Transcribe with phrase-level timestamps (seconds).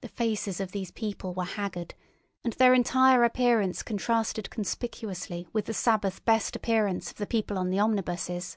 [0.00, 1.92] The faces of these people were haggard,
[2.44, 7.68] and their entire appearance contrasted conspicuously with the Sabbath best appearance of the people on
[7.68, 8.56] the omnibuses.